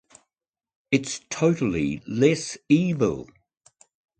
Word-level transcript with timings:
It’s 0.89 1.21
totally 1.29 2.01
less 2.07 2.57
evil. 2.67 3.29